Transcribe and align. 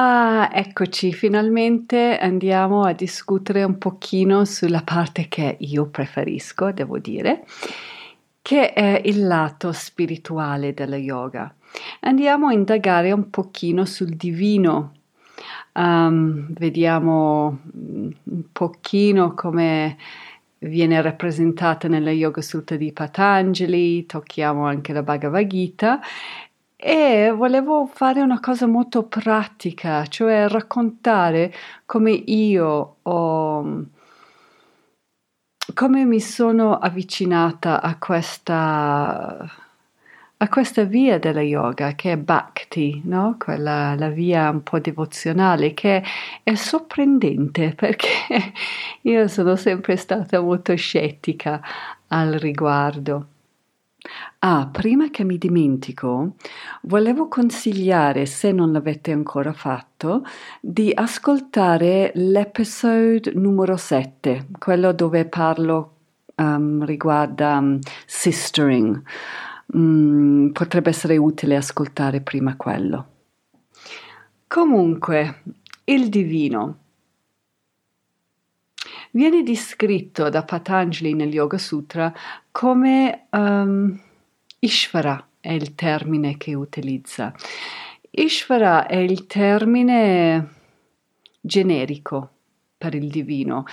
Ah, 0.00 0.48
eccoci, 0.52 1.12
finalmente 1.12 2.16
andiamo 2.18 2.84
a 2.84 2.92
discutere 2.92 3.64
un 3.64 3.78
pochino 3.78 4.44
sulla 4.44 4.82
parte 4.84 5.26
che 5.26 5.56
io 5.58 5.88
preferisco, 5.88 6.70
devo 6.70 7.00
dire, 7.00 7.44
che 8.40 8.72
è 8.72 9.02
il 9.06 9.26
lato 9.26 9.72
spirituale 9.72 10.72
dello 10.72 10.94
yoga. 10.94 11.52
Andiamo 12.02 12.46
a 12.46 12.52
indagare 12.52 13.10
un 13.10 13.28
pochino 13.28 13.84
sul 13.86 14.14
divino. 14.14 14.92
Um, 15.72 16.46
vediamo 16.50 17.58
un 17.72 18.42
pochino 18.52 19.34
come 19.34 19.96
viene 20.58 21.02
rappresentata 21.02 21.88
nella 21.88 22.12
Yoga 22.12 22.40
Sutta 22.40 22.76
di 22.76 22.92
Patanjali, 22.92 24.06
tocchiamo 24.06 24.64
anche 24.64 24.92
la 24.92 25.02
Bhagavad 25.02 25.46
Gita 25.46 26.00
e 26.80 27.32
volevo 27.34 27.86
fare 27.86 28.20
una 28.22 28.38
cosa 28.38 28.66
molto 28.66 29.02
pratica, 29.02 30.06
cioè 30.06 30.48
raccontare 30.48 31.52
come 31.84 32.12
io 32.12 32.98
ho 33.02 33.86
come 35.74 36.04
mi 36.04 36.20
sono 36.20 36.78
avvicinata 36.78 37.80
a 37.82 37.98
questa 37.98 39.50
a 40.40 40.48
questa 40.48 40.84
via 40.84 41.18
della 41.18 41.40
yoga 41.40 41.94
che 41.94 42.12
è 42.12 42.16
bhakti, 42.16 43.02
no? 43.04 43.36
Quella 43.38 43.94
la 43.96 44.08
via 44.08 44.48
un 44.50 44.62
po' 44.62 44.78
devozionale 44.78 45.74
che 45.74 46.02
è 46.44 46.54
sorprendente 46.54 47.74
perché 47.76 48.52
io 49.02 49.26
sono 49.28 49.56
sempre 49.56 49.96
stata 49.96 50.40
molto 50.40 50.76
scettica 50.76 51.60
al 52.08 52.32
riguardo. 52.34 53.37
Ah, 54.40 54.68
prima 54.70 55.10
che 55.10 55.24
mi 55.24 55.38
dimentico, 55.38 56.34
volevo 56.82 57.28
consigliare, 57.28 58.26
se 58.26 58.52
non 58.52 58.72
l'avete 58.72 59.12
ancora 59.12 59.52
fatto, 59.52 60.24
di 60.60 60.92
ascoltare 60.94 62.12
l'episodio 62.14 63.32
numero 63.34 63.76
7, 63.76 64.46
quello 64.58 64.92
dove 64.92 65.24
parlo 65.24 65.92
um, 66.36 66.84
riguarda 66.84 67.58
um, 67.58 67.78
sistering. 68.06 69.02
Mm, 69.76 70.50
potrebbe 70.50 70.90
essere 70.90 71.16
utile 71.16 71.56
ascoltare 71.56 72.20
prima 72.20 72.56
quello. 72.56 73.06
Comunque, 74.46 75.42
il 75.84 76.08
divino 76.08 76.76
viene 79.18 79.42
descritto 79.42 80.28
da 80.28 80.44
Patanjali 80.44 81.12
nel 81.12 81.32
Yoga 81.32 81.58
Sutra 81.58 82.14
come 82.52 83.26
um, 83.30 84.00
Ishvara 84.60 85.30
è 85.40 85.50
il 85.50 85.74
termine 85.74 86.36
che 86.36 86.54
utilizza. 86.54 87.34
Ishvara 88.10 88.86
è 88.86 88.94
il 88.94 89.26
termine 89.26 90.54
generico 91.40 92.30
per 92.78 92.94
il 92.94 93.08
divino, 93.08 93.64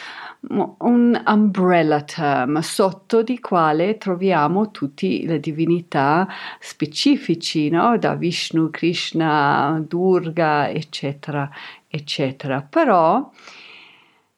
un 0.50 1.24
umbrella 1.28 2.02
term 2.02 2.58
sotto 2.62 3.22
di 3.22 3.40
quale 3.40 4.00
troviamo 4.00 4.72
tutte 4.72 5.28
le 5.28 5.40
divinità 5.40 6.28
specifici, 6.60 7.70
no? 7.70 8.00
da 8.00 8.16
Vishnu, 8.16 8.72
Krishna, 8.72 9.80
Durga, 9.88 10.72
eccetera, 10.72 11.48
eccetera. 11.88 12.64
Però 12.68 13.30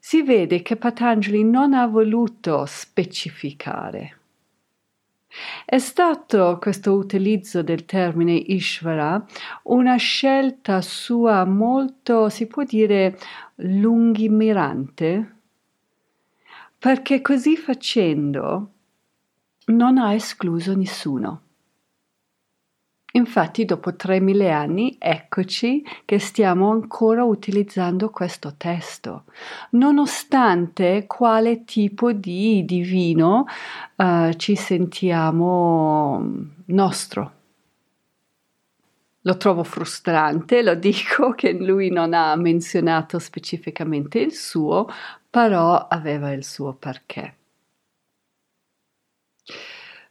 si 0.08 0.22
vede 0.22 0.62
che 0.62 0.78
Patanjali 0.78 1.44
non 1.44 1.74
ha 1.74 1.86
voluto 1.86 2.64
specificare. 2.66 4.20
È 5.66 5.78
stato 5.80 6.60
questo 6.62 6.94
utilizzo 6.94 7.62
del 7.62 7.84
termine 7.84 8.32
Ishvara 8.32 9.26
una 9.64 9.98
scelta 9.98 10.80
sua 10.80 11.44
molto, 11.44 12.30
si 12.30 12.48
può 12.48 12.64
dire, 12.64 13.20
lungimirante, 13.56 15.36
perché 16.80 17.20
così 17.20 17.58
facendo 17.58 18.72
non 19.66 19.98
ha 19.98 20.14
escluso 20.14 20.74
nessuno. 20.74 21.47
Infatti, 23.14 23.66
dopo 23.66 23.96
3000 23.96 24.56
anni, 24.56 24.96
eccoci 25.00 25.84
che 26.06 26.20
stiamo 26.20 26.70
ancora 26.72 27.24
utilizzando 27.24 28.10
questo 28.10 28.56
testo, 28.58 29.24
nonostante 29.72 31.06
quale 31.08 31.64
tipo 31.64 32.12
di 32.12 32.66
divino 32.66 33.46
uh, 33.96 34.34
ci 34.34 34.56
sentiamo 34.56 36.22
nostro. 36.66 37.32
Lo 39.22 39.38
trovo 39.38 39.64
frustrante, 39.64 40.62
lo 40.62 40.76
dico 40.76 41.32
che 41.36 41.54
lui 41.54 41.90
non 41.90 42.14
ha 42.14 42.36
menzionato 42.36 43.20
specificamente 43.20 44.20
il 44.20 44.34
suo, 44.34 44.88
però 45.30 45.88
aveva 45.88 46.32
il 46.32 46.44
suo 46.44 46.74
perché. 46.74 47.36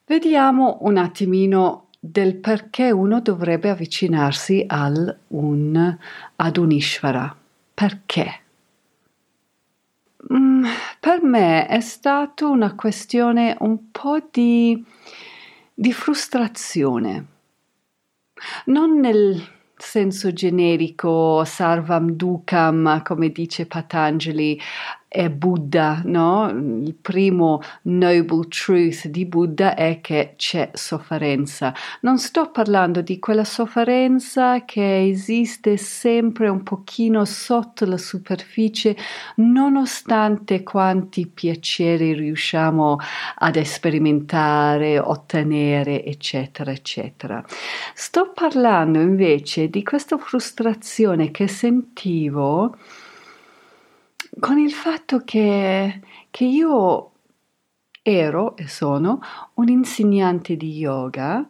Vediamo 0.05 0.79
un 0.83 0.99
attimino 0.99 1.86
del 2.11 2.37
perché 2.37 2.91
uno 2.91 3.21
dovrebbe 3.21 3.71
avvicinarsi 3.71 4.65
al 4.67 5.17
un, 5.29 5.97
ad 6.37 6.57
un 6.57 6.71
Ishvara. 6.71 7.37
Perché? 7.75 8.41
Mm, 10.33 10.65
per 10.99 11.23
me 11.23 11.67
è 11.67 11.81
stata 11.81 12.47
una 12.47 12.75
questione 12.75 13.57
un 13.61 13.91
po' 13.91 14.19
di, 14.31 14.85
di 15.73 15.93
frustrazione, 15.93 17.27
non 18.67 18.99
nel 18.99 19.55
senso 19.77 20.33
generico 20.33 21.45
sarvam 21.45 22.11
dukam, 22.11 23.03
come 23.03 23.29
dice 23.29 23.67
Patanjali, 23.67 24.59
è 25.09 25.31
Buddha, 25.31 26.03
no? 26.05 26.49
Il 26.51 26.95
primo 26.95 27.61
noble 27.83 28.49
truth 28.49 29.07
di 29.07 29.25
Buddha 29.25 29.75
è 29.75 30.01
che 30.01 30.35
c'è 30.37 30.71
sofferenza. 30.75 31.73
Non 32.01 32.19
sto 32.19 32.51
parlando 32.51 33.01
di 33.01 33.19
quella 33.19 33.45
sofferenza 33.45 34.65
che 34.65 35.09
esiste 35.09 35.77
sempre 35.77 36.49
un 36.49 36.63
pochino 36.63 37.25
sotto 37.25 37.85
la 37.87 37.99
superficie, 37.99 38.97
nonostante 39.37 40.63
quanti 40.63 41.27
piaceri 41.27 42.13
riusciamo 42.13 42.99
ad 43.37 43.61
sperimentare, 43.63 44.99
ottenere, 44.99 46.05
eccetera, 46.05 46.71
eccetera. 46.71 47.45
Sto 47.95 48.33
parlando 48.35 49.01
invece 49.01 49.69
di 49.69 49.83
questa 49.83 50.19
frustrazione 50.19 51.31
che 51.31 51.49
sentivo 51.49 52.77
con 54.39 54.59
il 54.59 54.73
fatto 54.73 55.21
che, 55.25 56.01
che 56.31 56.45
io 56.45 57.13
ero 58.03 58.57
e 58.57 58.69
sono 58.69 59.21
un 59.55 59.69
insegnante 59.69 60.57
di 60.57 60.77
yoga 60.77 61.47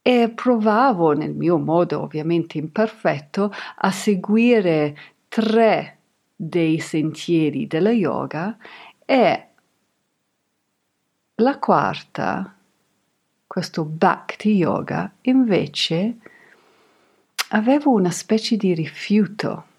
e 0.00 0.30
provavo 0.30 1.12
nel 1.12 1.34
mio 1.34 1.58
modo 1.58 2.02
ovviamente 2.02 2.58
imperfetto 2.58 3.52
a 3.76 3.90
seguire 3.90 4.96
tre 5.28 5.98
dei 6.34 6.78
sentieri 6.78 7.66
della 7.66 7.90
yoga 7.90 8.56
e 9.04 9.48
la 11.36 11.58
quarta, 11.58 12.56
questo 13.46 13.84
bhakti 13.84 14.50
yoga, 14.54 15.12
invece 15.22 16.18
avevo 17.48 17.90
una 17.90 18.10
specie 18.10 18.56
di 18.56 18.72
rifiuto 18.72 19.72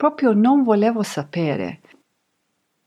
proprio 0.00 0.32
non 0.32 0.62
volevo 0.62 1.02
sapere. 1.02 1.80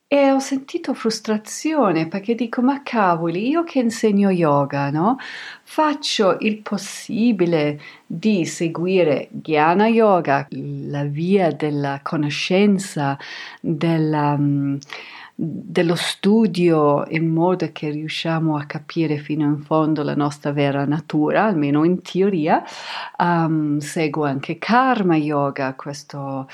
E 0.07 0.31
ho 0.31 0.39
sentito 0.39 0.95
frustrazione 0.95 2.07
perché 2.07 2.33
dico, 2.33 2.63
ma 2.63 2.81
cavoli, 2.81 3.49
io 3.49 3.63
che 3.63 3.77
insegno 3.77 4.31
yoga, 4.31 4.89
no? 4.89 5.17
Faccio 5.61 6.37
il 6.39 6.63
possibile 6.63 7.79
di 8.07 8.47
seguire 8.47 9.27
Jnana 9.29 9.87
Yoga, 9.89 10.47
la 10.49 11.03
via 11.03 11.51
della 11.51 11.99
conoscenza, 12.01 13.15
della, 13.59 14.35
dello 15.35 15.95
studio 15.95 17.05
in 17.09 17.27
modo 17.27 17.69
che 17.71 17.91
riusciamo 17.91 18.57
a 18.57 18.65
capire 18.65 19.17
fino 19.17 19.45
in 19.45 19.61
fondo 19.61 20.01
la 20.01 20.15
nostra 20.15 20.51
vera 20.51 20.83
natura, 20.85 21.45
almeno 21.45 21.83
in 21.83 22.01
teoria. 22.01 22.63
Um, 23.19 23.77
seguo 23.77 24.25
anche 24.25 24.57
Karma 24.57 25.15
Yoga, 25.15 25.75
questo 25.75 26.47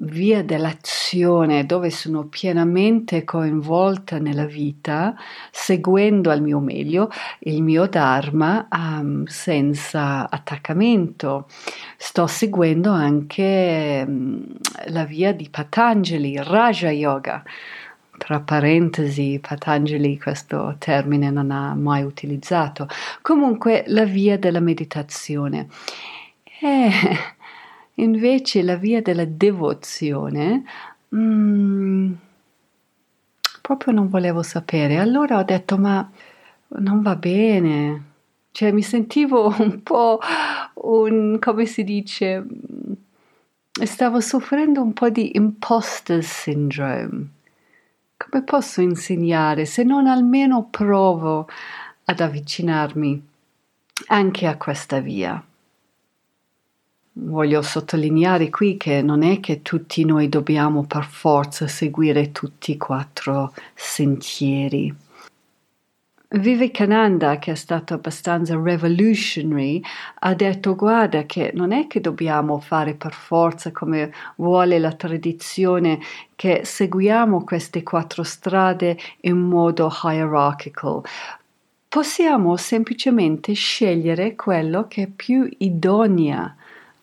via 0.00 0.42
dell'azione 0.42 1.64
dove 1.64 1.90
sono 1.90 2.26
pienamente 2.26 3.24
coinvolta 3.24 4.18
nella 4.18 4.44
vita, 4.44 5.14
seguendo 5.50 6.30
al 6.30 6.42
mio 6.42 6.58
meglio 6.60 7.10
il 7.40 7.62
mio 7.62 7.86
Dharma 7.86 8.68
um, 8.70 9.24
senza 9.24 10.28
attaccamento. 10.28 11.48
Sto 11.96 12.26
seguendo 12.26 12.90
anche 12.90 14.04
um, 14.06 14.44
la 14.86 15.04
via 15.04 15.32
di 15.32 15.48
Patanjali, 15.48 16.36
Raja 16.42 16.90
Yoga. 16.90 17.42
Tra 18.18 18.40
parentesi, 18.40 19.38
Patanjali 19.46 20.18
questo 20.18 20.76
termine 20.78 21.30
non 21.30 21.50
ha 21.50 21.74
mai 21.74 22.02
utilizzato. 22.02 22.88
Comunque 23.20 23.84
la 23.88 24.04
via 24.04 24.38
della 24.38 24.60
meditazione. 24.60 25.68
E 26.60 26.90
Invece 27.98 28.62
la 28.62 28.76
via 28.76 29.00
della 29.00 29.24
devozione 29.24 30.64
mm, 31.14 32.12
proprio 33.62 33.92
non 33.92 34.08
volevo 34.08 34.42
sapere. 34.42 34.98
Allora 34.98 35.38
ho 35.38 35.42
detto 35.42 35.76
ma 35.76 36.08
non 36.68 37.02
va 37.02 37.16
bene. 37.16 38.04
Cioè 38.52 38.72
mi 38.72 38.82
sentivo 38.82 39.52
un 39.58 39.82
po' 39.82 40.18
un, 40.74 41.38
come 41.40 41.66
si 41.66 41.84
dice, 41.84 42.44
stavo 43.84 44.20
soffrendo 44.20 44.82
un 44.82 44.92
po' 44.92 45.10
di 45.10 45.36
imposter 45.36 46.22
syndrome. 46.22 47.28
Come 48.16 48.42
posso 48.44 48.80
insegnare 48.80 49.66
se 49.66 49.82
non 49.82 50.06
almeno 50.06 50.68
provo 50.70 51.48
ad 52.04 52.20
avvicinarmi 52.20 53.28
anche 54.06 54.46
a 54.46 54.56
questa 54.56 55.00
via? 55.00 55.45
Voglio 57.18 57.62
sottolineare 57.62 58.50
qui 58.50 58.76
che 58.76 59.00
non 59.00 59.22
è 59.22 59.40
che 59.40 59.62
tutti 59.62 60.04
noi 60.04 60.28
dobbiamo 60.28 60.84
per 60.84 61.04
forza 61.04 61.66
seguire 61.66 62.30
tutti 62.30 62.72
i 62.72 62.76
quattro 62.76 63.54
sentieri. 63.72 64.94
Vivekananda, 66.28 67.38
che 67.38 67.52
è 67.52 67.54
stato 67.54 67.94
abbastanza 67.94 68.60
revolutionary, 68.60 69.80
ha 70.18 70.34
detto 70.34 70.74
guarda 70.74 71.24
che 71.24 71.52
non 71.54 71.72
è 71.72 71.86
che 71.86 72.02
dobbiamo 72.02 72.60
fare 72.60 72.92
per 72.92 73.14
forza 73.14 73.72
come 73.72 74.12
vuole 74.34 74.78
la 74.78 74.92
tradizione 74.92 75.98
che 76.34 76.66
seguiamo 76.66 77.44
queste 77.44 77.82
quattro 77.82 78.24
strade 78.24 78.98
in 79.20 79.38
modo 79.38 79.90
hierarchical. 80.02 81.00
Possiamo 81.88 82.58
semplicemente 82.58 83.54
scegliere 83.54 84.34
quello 84.34 84.86
che 84.86 85.04
è 85.04 85.06
più 85.06 85.48
idonea 85.56 86.54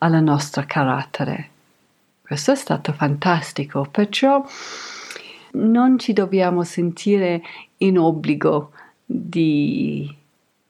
alla 0.04 0.20
nostra 0.20 0.66
carattere. 0.66 1.50
Questo 2.22 2.52
è 2.52 2.56
stato 2.56 2.92
fantastico, 2.92 3.88
perciò 3.90 4.46
non 5.54 5.98
ci 5.98 6.12
dobbiamo 6.14 6.64
sentire 6.64 7.42
in 7.78 7.98
obbligo 7.98 8.72
di, 9.06 10.14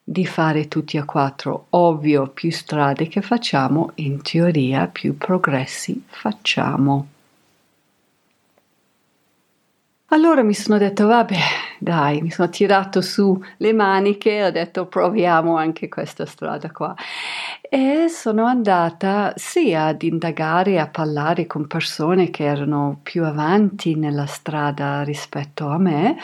di 0.02 0.26
fare 0.26 0.68
tutti 0.68 0.98
a 0.98 1.04
quattro. 1.04 1.66
Ovvio, 1.70 2.28
più 2.28 2.50
strade 2.52 3.08
che 3.08 3.22
facciamo, 3.22 3.90
in 3.96 4.22
teoria 4.22 4.86
più 4.86 5.16
progressi 5.16 6.04
facciamo. 6.06 7.08
Allora 10.08 10.44
mi 10.44 10.54
sono 10.54 10.78
detto, 10.78 11.08
vabbè, 11.08 11.36
dai, 11.80 12.22
mi 12.22 12.30
sono 12.30 12.48
tirato 12.48 13.00
su 13.00 13.42
le 13.56 13.72
maniche 13.72 14.36
e 14.36 14.44
ho 14.44 14.50
detto 14.52 14.86
proviamo 14.86 15.56
anche 15.56 15.88
questa 15.88 16.24
strada 16.24 16.70
qua. 16.70 16.94
E 17.76 18.08
sono 18.08 18.44
andata 18.44 19.32
sia 19.34 19.86
ad 19.86 20.04
indagare, 20.04 20.78
a 20.78 20.86
parlare 20.86 21.48
con 21.48 21.66
persone 21.66 22.30
che 22.30 22.44
erano 22.44 23.00
più 23.02 23.24
avanti 23.24 23.96
nella 23.96 24.26
strada 24.26 25.02
rispetto 25.02 25.66
a 25.66 25.76
me 25.76 26.16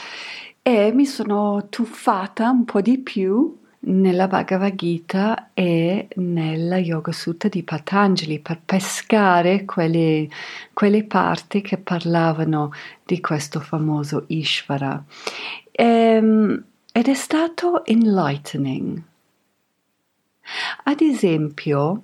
e 0.62 0.92
mi 0.92 1.04
sono 1.06 1.66
tuffata 1.68 2.48
un 2.50 2.64
po' 2.64 2.80
di 2.80 2.98
più 2.98 3.58
nella 3.80 4.28
Bhagavad 4.28 4.76
Gita 4.76 5.50
e 5.52 6.06
nella 6.14 6.78
Yoga 6.78 7.10
Sutta 7.10 7.48
di 7.48 7.64
Patanjali 7.64 8.38
per 8.38 8.60
pescare 8.64 9.64
quelle, 9.64 10.28
quelle 10.72 11.02
parti 11.02 11.62
che 11.62 11.78
parlavano 11.78 12.70
di 13.04 13.20
questo 13.20 13.58
famoso 13.58 14.22
Ishvara. 14.28 15.02
E, 15.72 15.84
ehm, 15.84 16.64
ed 16.92 17.08
è 17.08 17.14
stato 17.14 17.84
enlightening. 17.86 19.08
Ad 20.84 21.00
esempio, 21.00 22.02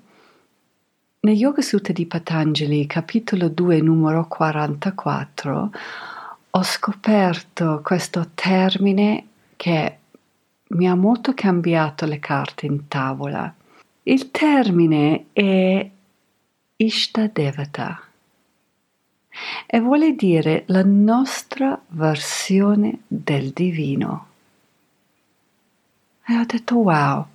nel 1.21 1.37
Yoga 1.37 1.63
Sutta 1.63 1.93
di 1.93 2.07
Patanjali, 2.07 2.87
capitolo 2.87 3.49
2, 3.49 3.81
numero 3.81 4.27
44, 4.27 5.71
ho 6.51 6.63
scoperto 6.63 7.81
questo 7.83 8.31
termine 8.35 9.27
che 9.57 9.99
mi 10.69 10.89
ha 10.89 10.95
molto 10.95 11.35
cambiato 11.35 12.07
le 12.07 12.19
carte 12.19 12.67
in 12.67 12.89
tavola. 12.89 13.53
Il 14.05 14.31
termine 14.31 15.27
è 15.33 15.91
Ishtadevata 16.77 18.01
e 19.67 19.81
vuole 19.81 20.15
dire 20.15 20.65
la 20.67 20.83
nostra 20.85 21.81
versione 21.89 23.01
del 23.07 23.51
divino. 23.51 24.27
E 26.27 26.39
ho 26.39 26.45
detto 26.45 26.77
wow, 26.77 27.27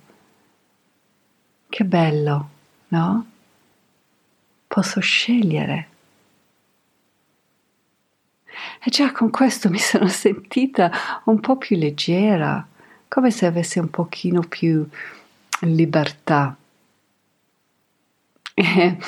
che 1.72 1.84
bello, 1.84 2.48
no? 2.88 3.26
Posso 4.66 5.00
scegliere. 5.00 5.88
E 8.84 8.90
già 8.90 9.10
con 9.10 9.30
questo 9.30 9.70
mi 9.70 9.78
sono 9.80 10.06
sentita 10.06 10.90
un 11.24 11.40
po' 11.40 11.56
più 11.56 11.78
leggera 11.78 12.66
come 13.08 13.30
se 13.30 13.46
avesse 13.46 13.80
un 13.80 13.88
pochino 13.88 14.40
più 14.40 14.86
libertà. 15.60 16.54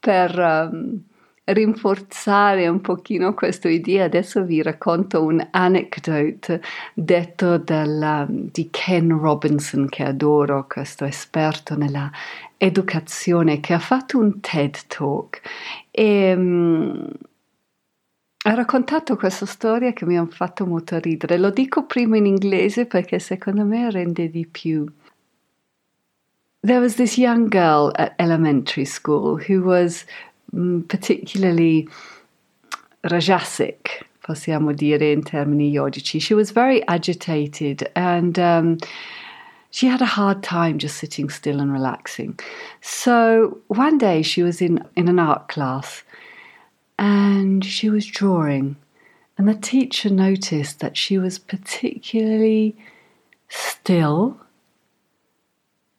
Per 0.00 0.38
um, 0.38 1.00
rinforzare 1.46 2.66
un 2.66 2.80
pochino 2.80 3.34
questa 3.34 3.68
idea, 3.68 4.04
adesso 4.04 4.42
vi 4.42 4.62
racconto 4.62 5.22
un 5.22 5.46
anecdote 5.50 6.60
detto 6.92 7.58
dalla, 7.58 8.26
di 8.28 8.68
Ken 8.70 9.16
Robinson, 9.18 9.88
che 9.88 10.02
adoro, 10.02 10.66
questo 10.68 11.04
esperto 11.04 11.76
nella 11.76 12.10
educazione, 12.56 13.60
che 13.60 13.74
ha 13.74 13.78
fatto 13.78 14.18
un 14.18 14.40
TED 14.40 14.86
Talk. 14.88 15.40
E, 15.90 16.34
um, 16.34 17.08
ha 18.46 18.54
raccontato 18.54 19.16
questa 19.16 19.46
storia 19.46 19.92
che 19.92 20.06
mi 20.06 20.16
ha 20.16 20.26
fatto 20.26 20.66
molto 20.66 20.98
ridere. 20.98 21.36
Lo 21.36 21.50
dico 21.50 21.84
prima 21.84 22.16
in 22.16 22.26
inglese 22.26 22.86
perché 22.86 23.18
secondo 23.18 23.64
me 23.64 23.90
rende 23.90 24.30
di 24.30 24.46
più. 24.46 24.86
There 26.60 26.78
was 26.78 26.94
this 26.94 27.16
young 27.16 27.48
girl 27.48 27.92
at 27.96 28.14
elementary 28.18 28.84
school 28.84 29.40
who 29.48 29.62
was 29.62 30.04
particularly 30.88 31.88
rajasic, 33.04 34.04
possiamo 34.22 34.72
dire 34.72 35.12
in 35.12 35.22
termini 35.22 35.72
yogici. 35.72 36.20
She 36.20 36.34
was 36.34 36.50
very 36.50 36.86
agitated 36.88 37.88
and 37.94 38.38
um, 38.38 38.78
she 39.70 39.86
had 39.86 40.02
a 40.02 40.06
hard 40.06 40.42
time 40.42 40.78
just 40.78 40.96
sitting 40.96 41.28
still 41.30 41.60
and 41.60 41.72
relaxing. 41.72 42.38
So 42.80 43.58
one 43.68 43.98
day 43.98 44.22
she 44.22 44.42
was 44.42 44.60
in, 44.60 44.82
in 44.96 45.08
an 45.08 45.18
art 45.18 45.48
class 45.48 46.02
and 46.98 47.64
she 47.64 47.90
was 47.90 48.06
drawing. 48.06 48.76
And 49.38 49.46
the 49.46 49.54
teacher 49.54 50.08
noticed 50.08 50.80
that 50.80 50.96
she 50.96 51.18
was 51.18 51.38
particularly 51.38 52.74
still, 53.48 54.40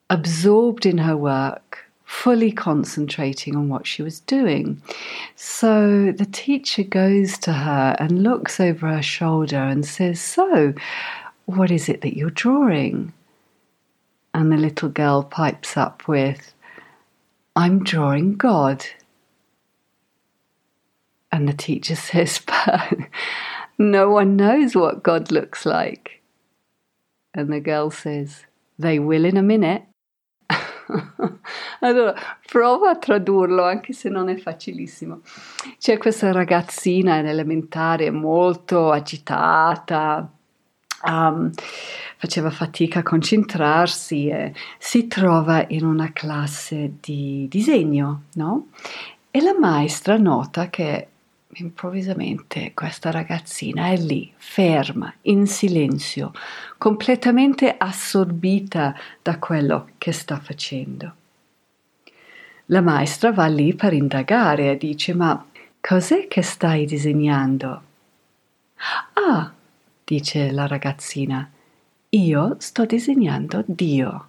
absorbed 0.10 0.86
in 0.86 0.98
her 0.98 1.16
work, 1.16 1.87
fully 2.08 2.54
concentrating 2.54 3.54
on 3.54 3.68
what 3.68 3.86
she 3.86 4.02
was 4.02 4.22
doing. 4.22 4.82
So 5.36 6.14
the 6.14 6.26
teacher 6.26 6.84
goes 6.84 7.38
to 7.40 7.52
her 7.52 7.98
and 8.00 8.24
looks 8.24 8.62
over 8.62 8.88
her 8.88 9.02
shoulder 9.02 9.58
and 9.58 9.86
says, 9.86 10.22
So, 10.22 10.74
what 11.46 11.70
is 11.70 11.90
it 11.90 12.00
that 12.02 12.16
you're 12.16 12.30
drawing? 12.30 13.12
And 14.34 14.52
the 14.52 14.58
little 14.58 14.88
girl 14.88 15.22
pipes 15.22 15.76
up 15.76 16.08
with, 16.08 16.54
I'm 17.58 17.84
drawing 17.84 18.38
God. 18.38 18.86
And 21.30 21.48
the 21.48 21.54
teacher 21.54 21.96
says, 22.10 22.40
But 22.40 23.00
no 23.78 24.10
one 24.10 24.38
knows 24.38 24.78
what 24.78 25.04
God 25.04 25.30
looks 25.30 25.66
like. 25.66 26.22
And 27.34 27.52
the 27.52 27.60
girl 27.60 27.92
says, 27.92 28.46
They 28.80 28.98
will 28.98 29.26
in 29.26 29.36
a 29.36 29.44
minute. 29.44 29.84
allora, 31.82 32.14
prova 32.50 32.92
a 32.92 32.96
tradurlo, 32.98 33.64
anche 33.64 33.94
se 33.94 34.10
non 34.10 34.30
è 34.30 34.38
facilissimo. 34.38 35.22
C'è 35.78 35.98
questa 35.98 36.32
ragazzina 36.32 37.18
in 37.18 37.28
elementare 37.28 38.10
molto 38.12 38.92
agitata, 38.92 40.30
um, 41.06 41.52
faceva 42.18 42.50
fatica 42.50 43.00
a 43.00 43.04
concentrarsi 43.04 44.28
e 44.28 44.54
si 44.78 45.08
trova 45.08 45.66
in 45.68 45.86
una 45.86 46.12
classe 46.14 46.94
di 47.00 47.48
disegno, 47.50 48.24
no? 48.34 48.68
E 49.30 49.42
la 49.42 49.56
maestra 49.58 50.18
nota 50.18 50.70
che 50.70 51.08
improvvisamente 51.60 52.74
questa 52.74 53.12
ragazzina 53.12 53.88
è 53.88 53.98
lì, 53.98 54.32
ferma, 54.36 55.14
in 55.24 55.48
silenzio, 55.48 56.32
completamente 56.78 57.76
assorbita 57.78 58.96
da 59.22 59.40
quello 59.40 59.90
che 59.98 60.12
sta 60.12 60.40
facendo. 60.40 61.14
La 62.68 62.82
maestra 62.82 63.32
va 63.32 63.48
lì 63.48 63.74
per 63.74 63.94
indagare 63.94 64.72
e 64.72 64.78
dice: 64.78 65.14
Ma 65.14 65.46
cos'è 65.80 66.28
che 66.28 66.42
stai 66.42 66.86
disegnando? 66.86 67.82
Ah, 69.14 69.52
dice 70.04 70.52
la 70.52 70.68
ragazzina, 70.68 71.50
io 72.10 72.56
sto 72.60 72.86
disegnando 72.86 73.64
Dio. 73.66 74.28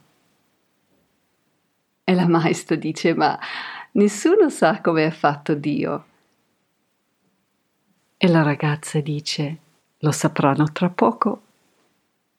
E 2.04 2.14
la 2.14 2.28
maestra 2.28 2.76
dice: 2.76 3.14
Ma 3.14 3.38
nessuno 3.92 4.48
sa 4.50 4.80
come 4.80 5.06
è 5.06 5.10
fatto 5.10 5.54
Dio. 5.54 6.04
E 8.20 8.26
la 8.26 8.42
ragazza 8.42 8.98
dice, 9.00 9.56
lo 9.98 10.10
sapranno 10.10 10.72
tra 10.72 10.88
poco. 10.88 11.42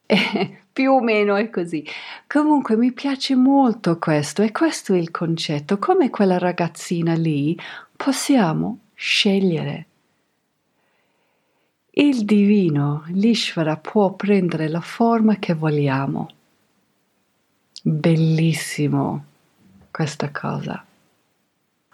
E 0.05 0.63
più 0.73 0.91
o 0.91 1.01
meno 1.01 1.37
è 1.37 1.49
così. 1.49 1.85
Comunque 2.27 2.75
mi 2.75 2.91
piace 2.91 3.33
molto 3.35 3.97
questo 3.97 4.41
e 4.41 4.51
questo 4.51 4.93
è 4.93 4.97
il 4.97 5.09
concetto. 5.09 5.79
Come 5.79 6.09
quella 6.09 6.37
ragazzina 6.37 7.13
lì 7.13 7.57
possiamo 7.95 8.79
scegliere. 8.93 9.85
Il 11.91 12.25
divino, 12.25 13.05
l'Ishvara, 13.07 13.77
può 13.77 14.11
prendere 14.11 14.67
la 14.67 14.81
forma 14.81 15.37
che 15.37 15.53
vogliamo. 15.53 16.29
Bellissimo 17.81 19.23
questa 19.91 20.29
cosa. 20.31 20.85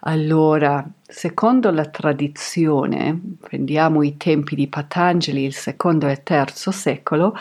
Allora, 0.08 0.88
secondo 1.02 1.72
la 1.72 1.86
tradizione, 1.86 3.20
prendiamo 3.40 4.04
i 4.04 4.18
tempi 4.18 4.54
di 4.54 4.68
Patanjali, 4.68 5.44
il 5.44 5.56
secondo 5.56 6.08
e 6.08 6.22
terzo 6.22 6.70
secolo, 6.70 7.36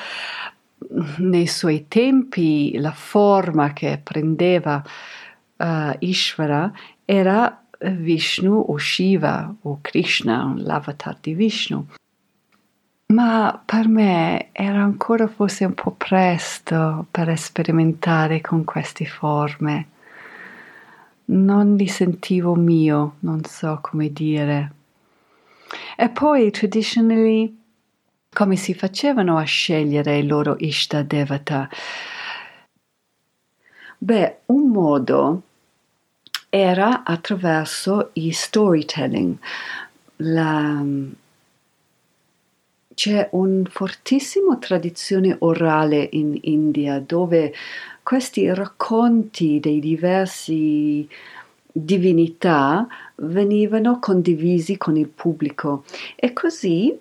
nei 1.18 1.46
suoi 1.46 1.88
tempi 1.88 2.78
la 2.78 2.92
forma 2.92 3.74
che 3.74 4.00
prendeva 4.02 4.82
uh, 5.56 5.64
Ishvara 5.98 6.72
era 7.04 7.64
Vishnu 7.80 8.64
o 8.66 8.78
Shiva 8.78 9.54
o 9.60 9.78
Krishna, 9.82 10.54
l'avatar 10.56 11.18
di 11.20 11.34
Vishnu. 11.34 11.86
Ma 13.08 13.62
per 13.62 13.88
me 13.88 14.48
era 14.52 14.82
ancora 14.82 15.26
forse 15.26 15.66
un 15.66 15.74
po' 15.74 15.90
presto 15.90 17.06
per 17.10 17.36
sperimentare 17.38 18.40
con 18.40 18.64
queste 18.64 19.04
forme 19.04 19.88
non 21.26 21.76
li 21.76 21.86
sentivo 21.86 22.54
mio, 22.54 23.16
non 23.20 23.44
so 23.44 23.78
come 23.80 24.12
dire. 24.12 24.72
E 25.96 26.08
poi 26.08 26.50
traditionally 26.50 27.62
come 28.34 28.56
si 28.56 28.74
facevano 28.74 29.38
a 29.38 29.44
scegliere 29.44 30.18
il 30.18 30.26
loro 30.26 30.56
Ishta 30.58 31.02
Devata? 31.02 31.68
Beh, 33.96 34.38
un 34.46 34.68
modo 34.68 35.42
era 36.50 37.04
attraverso 37.04 38.10
i 38.14 38.32
storytelling. 38.32 39.38
La, 40.16 40.84
c'è 42.94 43.28
una 43.32 43.68
fortissima 43.70 44.56
tradizione 44.56 45.36
orale 45.40 46.08
in 46.12 46.38
India 46.42 46.98
dove 47.00 47.52
questi 48.04 48.52
racconti 48.52 49.58
dei 49.60 49.80
diversi 49.80 51.08
divinità 51.72 52.86
venivano 53.16 53.98
condivisi 53.98 54.76
con 54.76 54.96
il 54.96 55.08
pubblico 55.08 55.84
e 56.14 56.34
così 56.34 56.96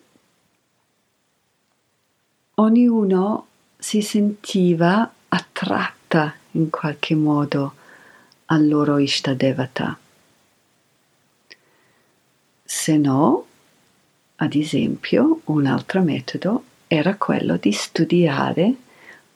ognuno 2.55 3.48
si 3.77 4.01
sentiva 4.01 5.12
attratta 5.27 6.33
in 6.51 6.69
qualche 6.69 7.15
modo 7.15 7.74
al 8.45 8.65
loro 8.65 8.98
Ishtadevata. 8.98 9.98
Se 12.63 12.98
no, 12.98 13.45
ad 14.38 14.55
esempio, 14.55 15.41
un 15.45 15.65
altro 15.65 16.01
metodo 16.01 16.63
era 16.88 17.17
quello 17.17 17.57
di 17.57 17.74
studiare 17.74 18.75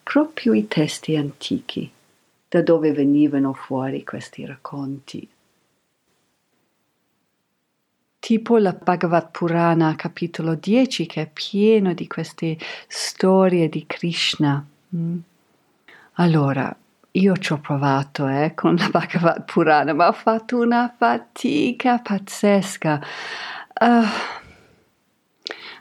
proprio 0.08 0.54
i 0.54 0.70
testi 0.70 1.18
antichi, 1.18 1.92
da 2.48 2.62
dove 2.62 2.94
venivano 2.94 3.52
fuori 3.52 4.06
questi 4.06 4.46
racconti. 4.46 5.28
Tipo 8.18 8.58
la 8.58 8.72
Bhagavad 8.72 9.32
Purana 9.32 9.98
capitolo 9.98 10.56
10 10.56 11.06
che 11.08 11.24
è 11.24 11.30
pieno 11.32 11.94
di 11.94 12.08
queste 12.08 12.58
storie 12.88 13.68
di 13.68 13.86
Krishna. 13.86 14.66
Mm. 14.96 15.18
Allora, 16.14 16.74
io 17.12 17.36
ci 17.36 17.52
ho 17.52 17.60
provato 17.60 18.30
eh, 18.30 18.54
con 18.56 18.76
la 18.76 18.88
Bhagavad 18.88 19.44
Purana, 19.44 19.94
ma 19.94 20.08
ho 20.08 20.14
fatto 20.14 20.58
una 20.58 20.94
fatica 20.98 22.00
pazzesca. 22.00 23.02
Uh, 23.80 24.37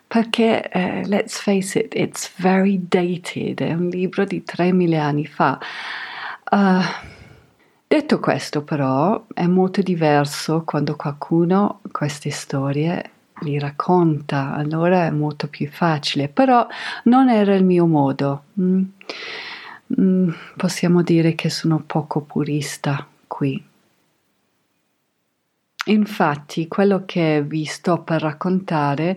perché, 0.07 0.69
eh, 0.69 1.07
let's 1.07 1.41
face 1.41 1.79
it, 1.79 1.95
it's 1.95 2.33
very 2.37 2.81
dated, 2.89 3.61
è 3.61 3.73
un 3.73 3.89
libro 3.89 4.25
di 4.25 4.43
3.000 4.45 4.99
anni 4.99 5.27
fa. 5.27 5.59
Uh, 6.51 6.81
detto 7.87 8.21
questo, 8.21 8.63
però, 8.63 9.27
è 9.35 9.47
molto 9.47 9.83
diverso 9.83 10.63
quando 10.65 10.95
qualcuno 10.97 11.81
queste 11.91 12.31
storie 12.31 13.11
li 13.41 13.59
racconta, 13.59 14.55
allora 14.55 15.07
è 15.07 15.11
molto 15.11 15.49
più 15.49 15.69
facile, 15.69 16.29
però 16.29 16.67
non 17.05 17.29
era 17.29 17.55
il 17.55 17.65
mio 17.65 17.87
modo. 17.87 18.45
Mm. 18.61 18.85
Mm, 20.01 20.31
possiamo 20.57 21.03
dire 21.03 21.35
che 21.37 21.49
sono 21.49 21.83
poco 21.85 22.21
purista 22.21 23.07
qui. 23.27 23.63
Infatti, 25.89 26.67
quello 26.67 27.05
che 27.07 27.43
vi 27.47 27.65
sto 27.65 28.01
per 28.03 28.21
raccontare 28.21 29.17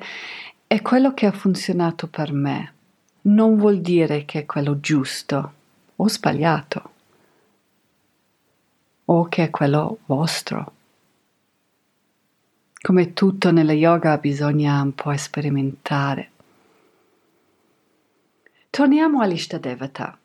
è 0.71 0.83
quello 0.83 1.15
che 1.15 1.25
ha 1.25 1.31
funzionato 1.31 2.05
per 2.05 2.31
me. 2.31 2.73
Non 3.21 3.57
vuol 3.57 3.81
dire 3.81 4.23
che 4.25 4.41
è 4.41 4.45
quello 4.45 4.79
giusto 4.79 5.53
o 5.95 6.07
sbagliato 6.07 6.91
o 9.05 9.27
che 9.27 9.45
è 9.45 9.49
quello 9.49 9.97
vostro. 10.05 10.73
Come 12.79 13.13
tutto 13.13 13.51
nella 13.51 13.73
yoga 13.73 14.19
bisogna 14.19 14.79
un 14.79 14.93
po' 14.93 15.17
sperimentare. 15.17 16.29
Torniamo 18.69 19.21
all'Ishtadevata. 19.21 20.19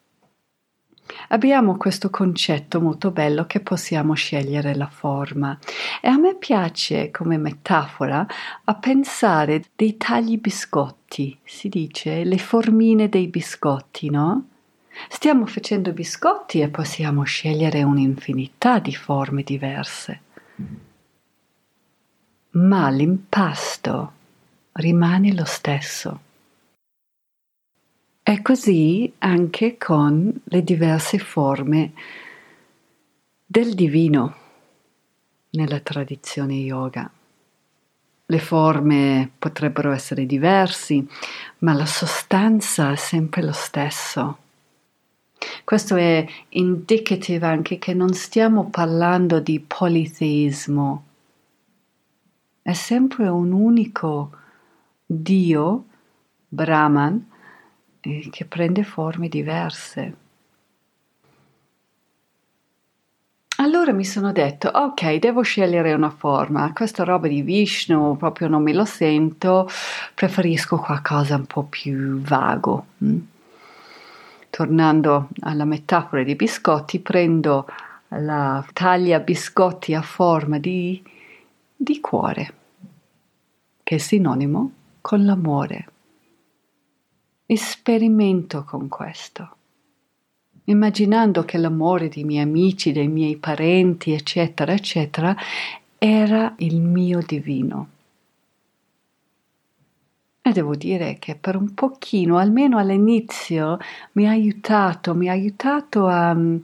Abbiamo 1.28 1.76
questo 1.76 2.10
concetto 2.10 2.80
molto 2.80 3.10
bello 3.10 3.46
che 3.46 3.60
possiamo 3.60 4.14
scegliere 4.14 4.74
la 4.74 4.88
forma 4.88 5.58
e 6.00 6.08
a 6.08 6.16
me 6.16 6.34
piace 6.34 7.10
come 7.10 7.36
metafora 7.36 8.26
a 8.64 8.74
pensare 8.74 9.64
dei 9.76 9.96
tagli 9.96 10.38
biscotti, 10.38 11.38
si 11.44 11.68
dice 11.68 12.24
le 12.24 12.38
formine 12.38 13.08
dei 13.08 13.28
biscotti, 13.28 14.10
no? 14.10 14.48
Stiamo 15.08 15.44
facendo 15.46 15.92
biscotti 15.92 16.60
e 16.60 16.68
possiamo 16.68 17.24
scegliere 17.24 17.82
un'infinità 17.82 18.78
di 18.78 18.94
forme 18.94 19.42
diverse. 19.42 20.20
Ma 22.50 22.88
l'impasto 22.90 24.12
rimane 24.72 25.34
lo 25.34 25.44
stesso. 25.44 26.23
È 28.26 28.40
così 28.40 29.12
anche 29.18 29.76
con 29.76 30.40
le 30.44 30.64
diverse 30.64 31.18
forme 31.18 31.92
del 33.44 33.74
divino 33.74 34.36
nella 35.50 35.78
tradizione 35.80 36.54
yoga. 36.54 37.10
Le 38.24 38.38
forme 38.38 39.30
potrebbero 39.38 39.92
essere 39.92 40.24
diverse, 40.24 41.04
ma 41.58 41.74
la 41.74 41.84
sostanza 41.84 42.92
è 42.92 42.96
sempre 42.96 43.42
lo 43.42 43.52
stesso. 43.52 44.38
Questo 45.62 45.94
è 45.96 46.26
indicative 46.48 47.46
anche 47.46 47.76
che 47.76 47.92
non 47.92 48.14
stiamo 48.14 48.70
parlando 48.70 49.38
di 49.38 49.60
politeismo. 49.60 51.04
È 52.62 52.72
sempre 52.72 53.28
un 53.28 53.52
unico 53.52 54.30
Dio, 55.04 55.84
Brahman, 56.48 57.32
che 58.30 58.44
prende 58.44 58.84
forme 58.84 59.28
diverse. 59.28 60.22
allora 63.64 63.92
mi 63.92 64.04
sono 64.04 64.30
detto, 64.32 64.68
ok, 64.68 65.16
devo 65.16 65.42
scegliere 65.42 65.92
una 65.94 66.10
forma, 66.10 66.72
questa 66.72 67.02
roba 67.04 67.28
di 67.28 67.42
Vishnu 67.42 68.16
proprio 68.16 68.48
non 68.48 68.62
me 68.62 68.72
lo 68.72 68.84
sento, 68.84 69.68
preferisco 70.14 70.76
qualcosa 70.78 71.36
un 71.36 71.46
po' 71.46 71.64
più 71.64 72.20
vago. 72.20 72.86
Mm? 73.04 73.18
Tornando 74.50 75.28
alla 75.40 75.64
metafora 75.64 76.22
dei 76.22 76.36
biscotti, 76.36 77.00
prendo 77.00 77.66
la 78.08 78.64
taglia 78.72 79.18
biscotti 79.18 79.94
a 79.94 80.02
forma 80.02 80.58
di, 80.58 81.02
di 81.74 82.00
cuore, 82.00 82.54
che 83.82 83.94
è 83.96 83.98
sinonimo 83.98 84.72
con 85.00 85.24
l'amore. 85.24 85.88
Esperimento 87.46 88.64
con 88.64 88.88
questo 88.88 89.56
immaginando 90.64 91.44
che 91.44 91.58
l'amore 91.58 92.08
dei 92.08 92.24
miei 92.24 92.42
amici, 92.42 92.92
dei 92.92 93.08
miei 93.08 93.36
parenti, 93.36 94.12
eccetera, 94.12 94.72
eccetera, 94.72 95.36
era 95.98 96.54
il 96.58 96.80
mio 96.80 97.20
divino. 97.24 97.88
E 100.46 100.52
devo 100.52 100.74
dire 100.74 101.16
che 101.18 101.36
per 101.36 101.56
un 101.56 101.72
pochino, 101.72 102.36
almeno 102.36 102.78
all'inizio, 102.78 103.78
mi 104.12 104.26
ha 104.26 104.30
aiutato, 104.30 105.14
mi 105.14 105.28
ha 105.28 105.32
aiutato 105.32 106.06
a 106.06 106.34
mm, 106.34 106.56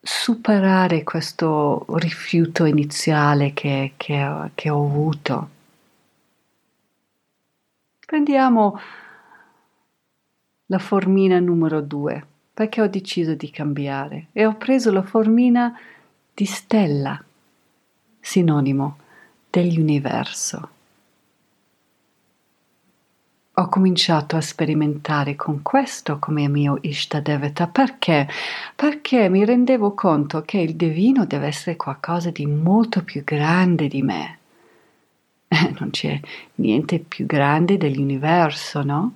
superare 0.00 1.04
questo 1.04 1.86
rifiuto 1.98 2.64
iniziale 2.64 3.52
che, 3.52 3.92
che, 3.96 4.50
che 4.54 4.70
ho 4.70 4.84
avuto. 4.84 5.50
Prendiamo 8.04 8.80
la 10.70 10.78
formina 10.78 11.38
numero 11.38 11.80
due 11.80 12.24
perché 12.58 12.80
ho 12.80 12.88
deciso 12.88 13.34
di 13.34 13.50
cambiare 13.50 14.26
e 14.32 14.44
ho 14.44 14.56
preso 14.56 14.90
la 14.90 15.02
formina 15.02 15.78
di 16.34 16.44
stella, 16.44 17.22
sinonimo 18.18 18.98
dell'universo. 19.48 20.68
Ho 23.54 23.68
cominciato 23.68 24.36
a 24.36 24.40
sperimentare 24.40 25.36
con 25.36 25.62
questo 25.62 26.18
come 26.18 26.48
mio 26.48 26.78
Ishtadevata 26.80 27.68
perché? 27.68 28.28
Perché 28.74 29.28
mi 29.28 29.44
rendevo 29.44 29.94
conto 29.94 30.42
che 30.42 30.58
il 30.58 30.74
divino 30.74 31.26
deve 31.26 31.46
essere 31.46 31.76
qualcosa 31.76 32.30
di 32.30 32.44
molto 32.46 33.04
più 33.04 33.22
grande 33.24 33.86
di 33.86 34.02
me. 34.02 34.38
non 35.78 35.90
c'è 35.90 36.20
niente 36.56 36.98
più 36.98 37.24
grande 37.24 37.76
dell'universo, 37.76 38.82
no? 38.82 39.12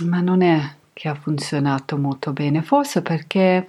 Ma 0.00 0.20
non 0.20 0.42
è 0.42 0.60
che 0.92 1.08
ha 1.08 1.14
funzionato 1.14 1.96
molto 1.96 2.32
bene, 2.32 2.62
forse 2.62 3.00
perché 3.00 3.68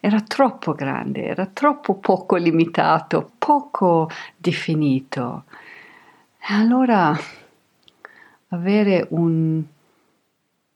era 0.00 0.20
troppo 0.20 0.72
grande, 0.72 1.24
era 1.24 1.46
troppo 1.46 1.94
poco 1.94 2.34
limitato, 2.34 3.30
poco 3.38 4.10
definito. 4.36 5.44
Allora 6.48 7.16
avere 8.48 9.06
un 9.10 9.62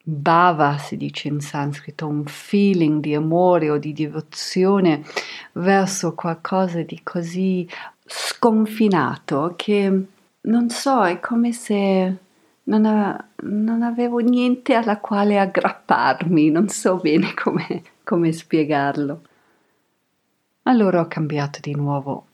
bhava, 0.09 0.79
si 0.79 0.97
dice 0.97 1.27
in 1.27 1.41
sanscrito, 1.41 2.07
un 2.07 2.25
feeling 2.25 3.01
di 3.01 3.15
amore 3.17 3.71
o 3.71 3.79
di 3.79 3.93
devozione 3.93 5.03
verso 5.55 6.15
qualcosa 6.15 6.83
di 6.83 7.01
così 7.03 7.69
sconfinato 8.05 9.55
che 9.57 10.05
non 10.43 10.71
so, 10.71 11.05
è 11.05 11.19
come 11.19 11.51
se 11.51 12.17
non, 12.67 12.85
a, 12.85 13.29
non, 13.43 13.83
avevo 13.83 14.19
niente 14.19 14.75
alla 14.75 14.99
quale 14.99 15.39
aggrapparmi, 15.39 16.51
non 16.51 16.69
so 16.69 16.97
bene 16.97 17.35
come, 17.35 17.83
come 18.03 18.33
spiegarlo. 18.33 19.23
Allora 20.63 21.01
ho 21.01 21.07
cambiato 21.07 21.61
di 21.61 21.75
nuovo. 21.75 22.27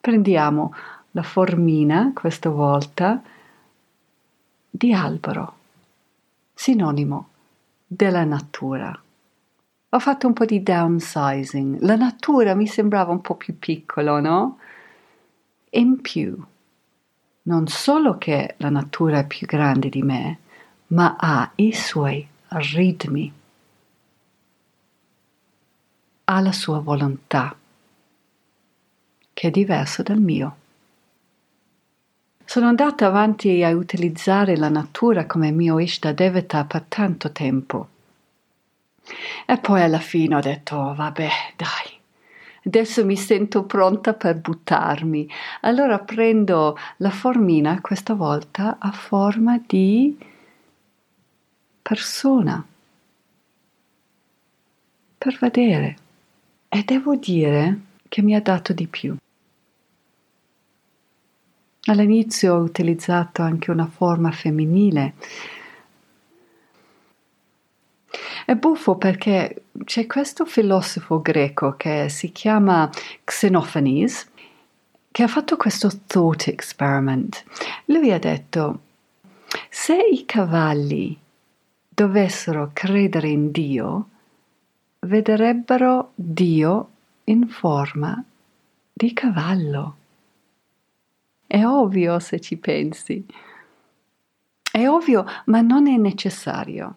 Prendiamo 0.00 0.74
la 1.12 1.22
formina, 1.22 2.12
questa 2.14 2.50
volta, 2.50 3.22
di 4.68 4.92
albero, 4.92 5.54
sinonimo 6.54 7.28
della 7.86 8.24
natura. 8.24 8.98
Ho 9.94 9.98
fatto 9.98 10.26
un 10.26 10.32
po' 10.32 10.44
di 10.44 10.62
downsizing. 10.62 11.80
La 11.80 11.96
natura 11.96 12.54
mi 12.54 12.66
sembrava 12.66 13.12
un 13.12 13.20
po' 13.20 13.36
più 13.36 13.58
piccolo, 13.58 14.20
no? 14.20 14.58
In 15.70 16.00
più, 16.00 16.42
non 17.42 17.66
solo 17.66 18.18
che 18.18 18.54
la 18.58 18.70
natura 18.70 19.20
è 19.20 19.26
più 19.26 19.46
grande 19.46 19.88
di 19.88 20.02
me, 20.02 20.38
ma 20.88 21.16
ha 21.18 21.50
i 21.56 21.72
suoi 21.72 22.26
ritmi, 22.48 23.32
ha 26.24 26.40
la 26.40 26.52
sua 26.52 26.78
volontà, 26.80 27.56
che 29.32 29.48
è 29.48 29.50
diverso 29.50 30.02
dal 30.02 30.20
mio. 30.20 30.56
Sono 32.44 32.66
andata 32.66 33.06
avanti 33.06 33.62
a 33.64 33.70
utilizzare 33.70 34.56
la 34.56 34.68
natura 34.68 35.26
come 35.26 35.50
mio 35.50 35.78
Ishta 35.78 36.12
Devata 36.12 36.64
per 36.64 36.82
tanto 36.82 37.32
tempo. 37.32 37.88
E 39.46 39.58
poi 39.58 39.82
alla 39.82 39.98
fine 39.98 40.36
ho 40.36 40.40
detto, 40.40 40.76
oh, 40.76 40.94
vabbè, 40.94 41.28
dai, 41.56 41.91
Adesso 42.64 43.04
mi 43.04 43.16
sento 43.16 43.64
pronta 43.64 44.14
per 44.14 44.38
buttarmi. 44.38 45.28
Allora 45.62 45.98
prendo 45.98 46.76
la 46.98 47.10
formina, 47.10 47.80
questa 47.80 48.14
volta 48.14 48.76
a 48.78 48.92
forma 48.92 49.60
di 49.66 50.16
persona, 51.82 52.64
per 55.18 55.36
vedere. 55.40 55.96
E 56.68 56.82
devo 56.84 57.16
dire 57.16 57.80
che 58.08 58.22
mi 58.22 58.34
ha 58.34 58.40
dato 58.40 58.72
di 58.72 58.86
più. 58.86 59.16
All'inizio 61.86 62.54
ho 62.54 62.58
utilizzato 62.60 63.42
anche 63.42 63.72
una 63.72 63.86
forma 63.86 64.30
femminile, 64.30 65.14
è 68.44 68.54
buffo 68.54 68.96
perché 68.96 69.64
c'è 69.84 70.06
questo 70.06 70.44
filosofo 70.44 71.20
greco 71.20 71.76
che 71.76 72.08
si 72.08 72.32
chiama 72.32 72.90
Xenophanes 73.24 74.30
che 75.10 75.22
ha 75.22 75.28
fatto 75.28 75.56
questo 75.56 75.90
thought 76.06 76.48
experiment. 76.48 77.44
Lui 77.86 78.10
ha 78.12 78.18
detto, 78.18 78.80
se 79.68 79.96
i 79.96 80.24
cavalli 80.24 81.18
dovessero 81.88 82.70
credere 82.72 83.28
in 83.28 83.50
Dio, 83.50 84.08
vedrebbero 85.00 86.12
Dio 86.14 86.88
in 87.24 87.48
forma 87.48 88.24
di 88.92 89.12
cavallo. 89.12 89.96
È 91.46 91.62
ovvio 91.64 92.18
se 92.18 92.40
ci 92.40 92.56
pensi. 92.56 93.24
È 94.72 94.88
ovvio, 94.88 95.26
ma 95.44 95.60
non 95.60 95.86
è 95.86 95.96
necessario 95.98 96.96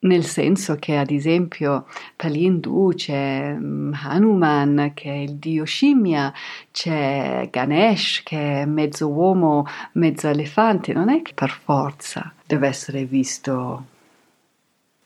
nel 0.00 0.24
senso 0.24 0.76
che 0.76 0.96
ad 0.96 1.10
esempio 1.10 1.86
per 2.16 2.30
gli 2.30 2.44
Hindu 2.44 2.92
c'è 2.94 3.54
mm, 3.54 3.92
Hanuman 3.94 4.92
che 4.94 5.10
è 5.10 5.16
il 5.16 5.34
dio 5.34 5.64
scimmia, 5.64 6.32
c'è 6.70 7.48
Ganesh 7.50 8.22
che 8.24 8.62
è 8.62 8.64
mezzo 8.64 9.08
uomo, 9.08 9.66
mezzo 9.92 10.28
elefante, 10.28 10.92
non 10.92 11.10
è 11.10 11.20
che 11.22 11.34
per 11.34 11.50
forza 11.50 12.32
deve 12.46 12.68
essere 12.68 13.04
visto 13.04 13.86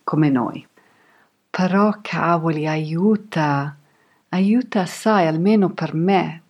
come 0.04 0.28
noi. 0.28 0.64
Però 1.50 1.98
cavoli, 2.02 2.66
aiuta, 2.66 3.76
aiuta 4.30 4.80
assai, 4.80 5.26
almeno 5.26 5.70
per 5.70 5.94
me, 5.94 6.42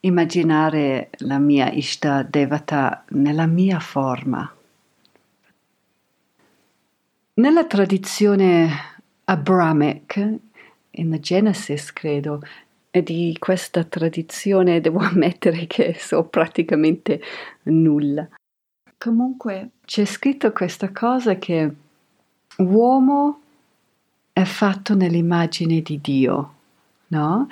immaginare 0.00 1.10
la 1.18 1.38
mia 1.38 1.70
Ishta 1.70 2.22
Devata 2.22 3.04
nella 3.10 3.46
mia 3.46 3.80
forma. 3.80 4.52
Nella 7.34 7.64
tradizione 7.64 8.68
abramic, 9.24 10.38
in 10.90 11.16
Genesis 11.18 11.90
credo, 11.90 12.42
di 12.90 13.34
questa 13.38 13.84
tradizione 13.84 14.82
devo 14.82 14.98
ammettere 15.00 15.66
che 15.66 15.94
so 15.98 16.24
praticamente 16.24 17.22
nulla. 17.64 18.28
Comunque 18.98 19.70
c'è 19.86 20.04
scritto 20.04 20.52
questa 20.52 20.92
cosa 20.92 21.36
che 21.36 21.74
uomo 22.58 23.40
è 24.34 24.44
fatto 24.44 24.94
nell'immagine 24.94 25.80
di 25.80 26.02
Dio, 26.02 26.54
no? 27.08 27.48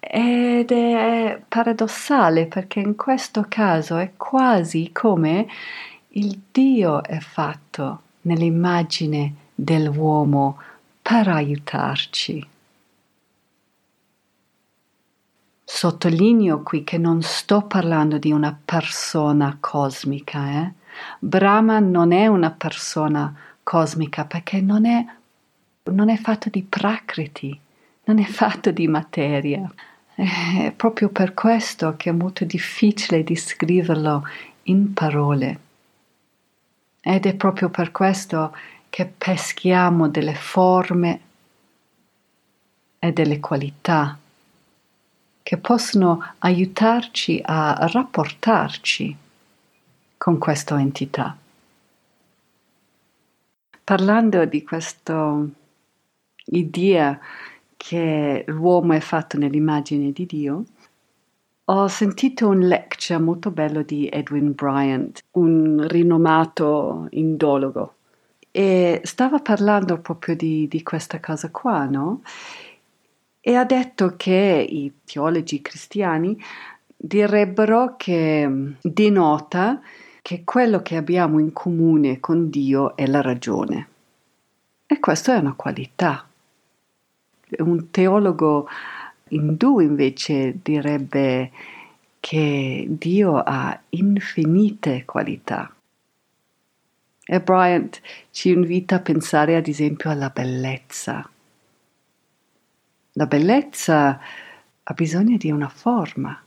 Ed 0.00 0.70
è 0.70 1.42
paradossale 1.48 2.44
perché 2.44 2.80
in 2.80 2.94
questo 2.94 3.46
caso 3.48 3.96
è 3.96 4.12
quasi 4.18 4.90
come 4.92 5.48
il 6.08 6.42
Dio 6.52 7.02
è 7.02 7.18
fatto 7.20 8.02
nell'immagine 8.24 9.34
dell'uomo 9.54 10.58
per 11.00 11.28
aiutarci. 11.28 12.46
Sottolineo 15.64 16.62
qui 16.62 16.84
che 16.84 16.98
non 16.98 17.22
sto 17.22 17.62
parlando 17.62 18.18
di 18.18 18.30
una 18.32 18.56
persona 18.64 19.56
cosmica. 19.58 20.50
Eh? 20.50 20.72
Brahma 21.18 21.78
non 21.78 22.12
è 22.12 22.26
una 22.26 22.50
persona 22.50 23.34
cosmica 23.62 24.24
perché 24.24 24.60
non 24.60 24.84
è 24.86 25.04
non 25.90 26.08
è 26.08 26.16
fatto 26.16 26.48
di 26.48 26.62
prakriti, 26.62 27.58
non 28.04 28.18
è 28.18 28.24
fatto 28.24 28.70
di 28.70 28.88
materia. 28.88 29.70
È 30.14 30.72
proprio 30.74 31.08
per 31.08 31.34
questo 31.34 31.94
che 31.96 32.10
è 32.10 32.12
molto 32.12 32.44
difficile 32.44 33.24
descriverlo 33.24 34.26
in 34.64 34.92
parole. 34.94 35.58
Ed 37.06 37.26
è 37.26 37.34
proprio 37.34 37.68
per 37.68 37.92
questo 37.92 38.56
che 38.88 39.04
peschiamo 39.04 40.08
delle 40.08 40.34
forme 40.34 41.20
e 42.98 43.12
delle 43.12 43.40
qualità 43.40 44.18
che 45.42 45.58
possono 45.58 46.26
aiutarci 46.38 47.42
a 47.44 47.76
rapportarci 47.92 49.14
con 50.16 50.38
questa 50.38 50.80
entità. 50.80 51.36
Parlando 53.84 54.46
di 54.46 54.64
questa 54.64 55.44
idea 56.46 57.20
che 57.76 58.44
l'uomo 58.46 58.94
è 58.94 59.00
fatto 59.00 59.36
nell'immagine 59.36 60.10
di 60.10 60.24
Dio, 60.24 60.64
ho 61.66 61.88
sentito 61.88 62.48
un 62.48 62.60
lecture 62.60 63.18
molto 63.18 63.50
bello 63.50 63.82
di 63.82 64.08
Edwin 64.10 64.52
Bryant, 64.52 65.22
un 65.32 65.86
rinomato 65.88 67.06
indologo, 67.10 67.94
e 68.50 69.00
stava 69.04 69.38
parlando 69.38 69.98
proprio 69.98 70.36
di, 70.36 70.68
di 70.68 70.82
questa 70.82 71.20
cosa 71.20 71.50
qua, 71.50 71.86
no? 71.86 72.22
E 73.40 73.54
ha 73.54 73.64
detto 73.64 74.14
che 74.16 74.66
i 74.68 74.92
teologi 75.04 75.60
cristiani 75.62 76.38
direbbero 76.96 77.94
che 77.96 78.74
denota 78.80 79.80
che 80.22 80.42
quello 80.44 80.80
che 80.80 80.96
abbiamo 80.96 81.38
in 81.38 81.52
comune 81.52 82.20
con 82.20 82.48
Dio 82.48 82.96
è 82.96 83.06
la 83.06 83.20
ragione. 83.20 83.88
E 84.86 85.00
questa 85.00 85.34
è 85.34 85.38
una 85.38 85.54
qualità. 85.54 86.26
Un 87.58 87.90
teologo 87.90 88.66
indù 89.34 89.80
invece 89.80 90.58
direbbe 90.62 91.50
che 92.20 92.86
Dio 92.88 93.36
ha 93.36 93.78
infinite 93.90 95.04
qualità. 95.04 95.70
E 97.26 97.40
Bryant 97.40 98.00
ci 98.30 98.50
invita 98.50 98.96
a 98.96 99.00
pensare 99.00 99.56
ad 99.56 99.66
esempio 99.66 100.10
alla 100.10 100.30
bellezza. 100.30 101.28
La 103.12 103.26
bellezza 103.26 104.20
ha 104.82 104.92
bisogno 104.94 105.36
di 105.36 105.50
una 105.50 105.68
forma. 105.68 106.42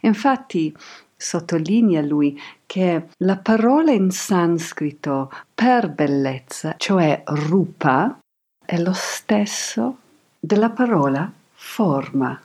Infatti 0.00 0.76
sottolinea 1.16 2.02
lui 2.02 2.38
che 2.66 3.06
la 3.18 3.38
parola 3.38 3.92
in 3.92 4.10
sanscrito 4.10 5.30
per 5.54 5.88
bellezza, 5.90 6.74
cioè 6.78 7.22
rupa, 7.26 8.18
è 8.64 8.76
lo 8.78 8.92
stesso 8.92 9.98
della 10.38 10.70
parola 10.70 11.32
forma. 11.62 12.38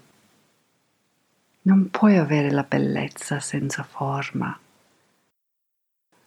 Non 1.64 1.90
puoi 1.90 2.18
avere 2.18 2.52
la 2.52 2.64
bellezza 2.64 3.40
senza 3.40 3.84
forma. 3.84 4.58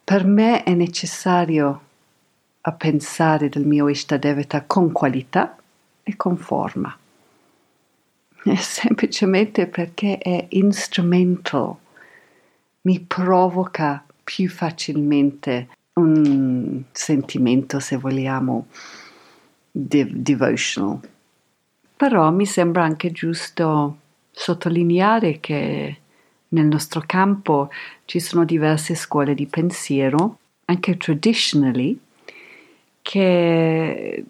Per 0.05 0.25
me 0.25 0.65
è 0.65 0.75
necessario 0.75 1.83
a 2.61 2.73
pensare 2.73 3.49
del 3.49 3.65
mio 3.65 3.89
Ishtadevata 3.89 4.65
con 4.65 4.93
qualità 4.93 5.57
e 6.03 6.17
con 6.17 6.37
forma. 6.37 6.95
È 8.43 8.55
semplicemente 8.57 9.67
perché 9.67 10.19
è 10.19 10.47
instrumental 10.51 11.77
mi 12.83 12.99
provoca 13.01 14.05
più 14.25 14.49
facilmente 14.49 15.69
un 15.95 16.83
sentimento, 16.93 17.79
se 17.79 17.97
vogliamo, 17.97 18.67
de- 19.71 20.11
devotional. 20.11 21.01
Però 22.01 22.31
mi 22.31 22.47
sembra 22.47 22.83
anche 22.83 23.13
giusto 23.13 23.99
sottolineare 24.31 25.39
che 25.39 25.97
nel 26.49 26.65
nostro 26.65 27.03
campo 27.05 27.69
ci 28.07 28.21
sono 28.21 28.47
diverse 28.47 28.95
scuole 28.95 29.35
di 29.35 29.45
pensiero, 29.45 30.39
anche 30.65 30.97
traditionally, 30.97 32.01
che 33.03 34.25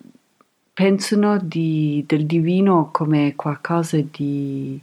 pensano 0.72 1.38
di, 1.38 2.02
del 2.08 2.26
divino 2.26 2.88
come 2.90 3.36
qualcosa 3.36 4.00
di 4.00 4.80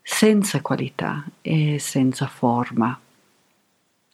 senza 0.00 0.60
qualità 0.60 1.24
e 1.42 1.80
senza 1.80 2.28
forma. 2.28 2.96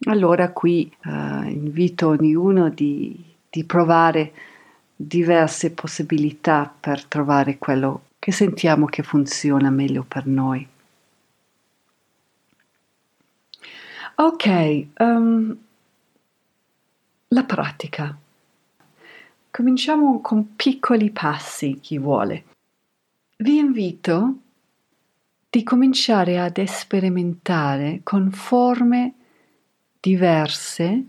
Allora 0.06 0.52
qui 0.52 0.90
uh, 1.04 1.46
invito 1.50 2.08
ognuno 2.08 2.70
di, 2.70 3.22
di 3.50 3.62
provare 3.64 4.32
diverse 4.96 5.72
possibilità 5.72 6.72
per 6.78 7.04
trovare 7.04 7.58
quello 7.58 8.06
che 8.18 8.32
sentiamo 8.32 8.86
che 8.86 9.02
funziona 9.02 9.70
meglio 9.70 10.04
per 10.04 10.26
noi. 10.26 10.66
Ok, 14.16 14.86
um, 14.98 15.56
la 17.28 17.44
pratica. 17.44 18.16
Cominciamo 19.50 20.20
con 20.20 20.54
piccoli 20.54 21.10
passi, 21.10 21.80
chi 21.80 21.98
vuole. 21.98 22.44
Vi 23.36 23.56
invito 23.56 24.38
di 25.50 25.62
cominciare 25.62 26.40
ad 26.40 26.62
sperimentare 26.64 28.00
con 28.02 28.30
forme 28.30 29.14
diverse 30.00 31.04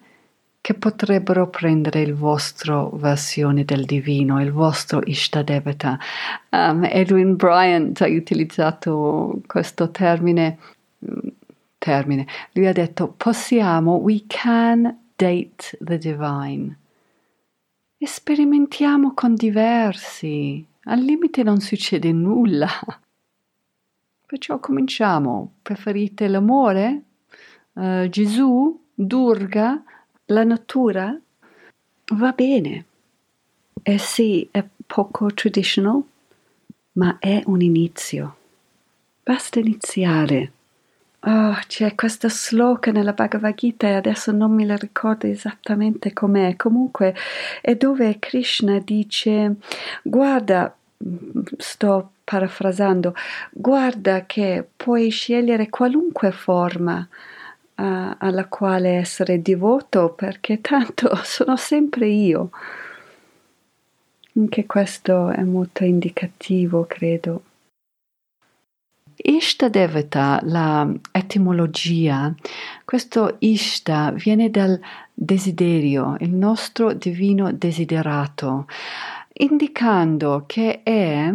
che 0.66 0.74
potrebbero 0.74 1.48
prendere 1.48 2.02
il 2.02 2.16
vostro 2.16 2.90
versione 2.96 3.66
del 3.66 3.86
divino, 3.86 4.42
il 4.42 4.52
vostro 4.52 5.00
Ishtadevata. 5.06 6.00
Um, 6.50 6.84
Edwin 6.86 7.36
Bryant 7.36 8.02
ha 8.02 8.08
utilizzato 8.08 9.42
questo 9.46 9.92
termine, 9.92 10.58
termine, 11.78 12.26
lui 12.54 12.66
ha 12.66 12.72
detto 12.72 13.14
possiamo, 13.16 13.98
we 13.98 14.24
can 14.26 15.02
date 15.16 15.78
the 15.80 16.00
divine. 16.00 16.76
Sperimentiamo 18.00 19.14
con 19.14 19.36
diversi, 19.36 20.66
al 20.86 21.00
limite 21.00 21.44
non 21.44 21.60
succede 21.60 22.12
nulla. 22.12 22.70
Perciò 24.26 24.60
cominciamo. 24.60 25.58
Preferite 25.62 26.28
l'amore? 26.28 27.02
Uh, 27.74 28.10
Gesù? 28.10 28.82
Durga? 28.96 29.84
La 30.30 30.44
natura? 30.44 31.16
Va 32.16 32.32
bene. 32.32 32.86
Eh 33.84 34.00
sì, 34.00 34.48
è 34.50 34.66
poco 34.88 35.32
traditional, 35.32 36.02
ma 36.94 37.18
è 37.20 37.44
un 37.46 37.62
inizio. 37.62 38.36
Basta 39.22 39.60
iniziare. 39.60 40.52
Oh, 41.20 41.56
c'è 41.68 41.94
questa 41.94 42.28
sloka 42.30 42.90
nella 42.92 43.14
Bhagavad 43.14 43.54
Gita 43.54 43.86
e 43.88 43.94
adesso 43.94 44.32
non 44.32 44.52
me 44.52 44.66
la 44.66 44.76
ricordo 44.76 45.28
esattamente 45.28 46.12
com'è. 46.12 46.56
Comunque 46.56 47.16
è 47.62 47.76
dove 47.76 48.18
Krishna 48.18 48.80
dice: 48.80 49.58
Guarda, 50.02 50.76
sto 51.58 52.12
parafrasando, 52.24 53.14
guarda 53.52 54.26
che 54.26 54.68
puoi 54.76 55.10
scegliere 55.10 55.70
qualunque 55.70 56.32
forma 56.32 57.08
uh, 57.76 58.16
alla 58.18 58.46
quale 58.48 58.96
essere 58.96 59.42
devoto 59.42 60.14
perché 60.14 60.62
tanto 60.62 61.16
sono 61.24 61.56
sempre 61.56 62.08
io. 62.08 62.50
Anche 64.38 64.66
questo 64.66 65.30
è 65.30 65.44
molto 65.44 65.84
indicativo, 65.84 66.86
credo. 66.86 67.44
Ishta 69.18 69.70
Devata, 69.70 70.42
la 70.44 70.92
etimologia, 71.12 72.34
questo 72.84 73.38
Ishta 73.40 74.12
viene 74.12 74.50
dal 74.50 74.78
desiderio, 75.14 76.18
il 76.20 76.32
nostro 76.32 76.92
divino 76.92 77.54
desiderato, 77.54 78.68
indicando 79.32 80.44
che 80.46 80.84
è 80.84 81.34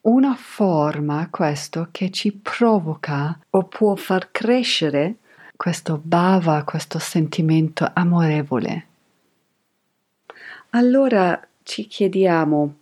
una 0.00 0.34
forma 0.34 1.28
questo 1.30 1.88
che 1.90 2.10
ci 2.10 2.32
provoca 2.32 3.38
o 3.50 3.64
può 3.64 3.94
far 3.94 4.30
crescere 4.30 5.16
questo 5.58 6.00
bhava, 6.00 6.62
questo 6.62 7.00
sentimento 7.00 7.90
amorevole. 7.92 8.86
Allora 10.70 11.44
ci 11.64 11.88
chiediamo 11.88 12.76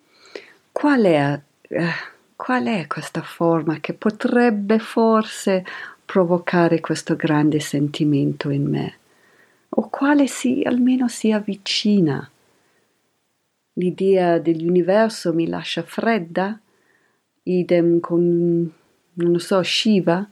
qual 0.72 1.02
è, 1.04 1.40
eh, 1.62 1.88
qual 2.36 2.66
è 2.66 2.86
questa 2.86 3.22
forma 3.22 3.80
che 3.80 3.94
potrebbe 3.94 4.78
forse 4.78 5.64
provocare 6.04 6.80
questo 6.80 7.16
grande 7.16 7.60
sentimento 7.60 8.50
in 8.50 8.66
me 8.66 8.94
o 9.70 9.88
quale 9.88 10.26
si 10.26 10.62
almeno 10.62 11.08
sia 11.08 11.38
vicina. 11.38 12.30
L'idea 13.72 14.38
dell'universo 14.38 15.32
mi 15.32 15.46
lascia 15.48 15.82
fredda? 15.82 16.60
idem 17.44 18.00
con, 18.00 18.70
non 19.14 19.32
lo 19.32 19.38
so, 19.38 19.62
Shiva, 19.62 20.28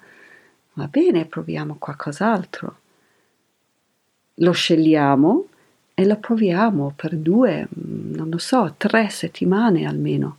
va 0.74 0.87
bene, 0.87 1.26
proviamo 1.26 1.76
qualcos'altro. 1.78 2.76
Lo 4.38 4.52
scegliamo 4.52 5.46
e 5.94 6.04
lo 6.04 6.16
proviamo 6.16 6.92
per 6.96 7.16
due, 7.16 7.68
non 7.70 8.28
lo 8.28 8.38
so, 8.38 8.74
tre 8.76 9.08
settimane 9.08 9.87
almeno. 9.87 10.38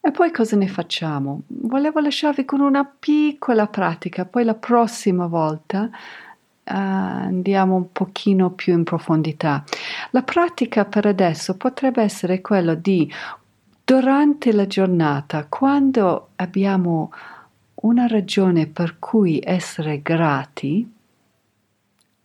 E 0.00 0.10
poi 0.12 0.30
cosa 0.30 0.56
ne 0.56 0.68
facciamo? 0.68 1.42
Volevo 1.48 1.98
lasciarvi 2.00 2.44
con 2.44 2.60
una 2.60 2.84
piccola 2.84 3.66
pratica, 3.66 4.24
poi 4.24 4.44
la 4.44 4.54
prossima 4.54 5.26
volta 5.26 5.82
uh, 5.82 5.90
andiamo 6.64 7.74
un 7.74 7.90
pochino 7.90 8.50
più 8.52 8.72
in 8.74 8.84
profondità. 8.84 9.64
La 10.12 10.22
pratica 10.22 10.84
per 10.84 11.06
adesso 11.06 11.56
potrebbe 11.56 12.02
essere 12.02 12.40
quella 12.40 12.74
di 12.74 13.12
durante 13.84 14.52
la 14.52 14.66
giornata, 14.66 15.46
quando 15.48 16.28
abbiamo 16.36 17.10
una 17.80 18.06
ragione 18.06 18.66
per 18.66 18.98
cui 18.98 19.40
essere 19.42 20.02
grati, 20.02 20.90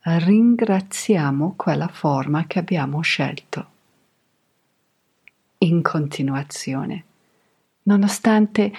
ringraziamo 0.01 1.53
quella 1.55 1.87
forma 1.87 2.45
che 2.47 2.59
abbiamo 2.59 3.01
scelto. 3.01 3.67
In 5.59 5.81
continuazione, 5.81 7.03
nonostante 7.83 8.73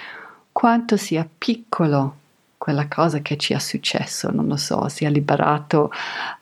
quanto 0.53 0.97
sia 0.97 1.27
piccolo 1.39 2.17
quella 2.59 2.89
cosa 2.89 3.21
che 3.21 3.37
ci 3.37 3.53
è 3.53 3.59
successo, 3.59 4.31
non 4.31 4.47
lo 4.47 4.57
so, 4.57 4.89
si 4.89 5.05
è 5.05 5.11
liberato 5.11 5.91